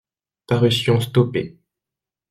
Parution 0.47 0.99
stoppée. 0.99 1.59